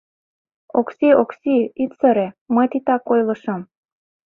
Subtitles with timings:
[0.79, 3.61] Окси, Окси, ит сыре, мый титак ойлышым!..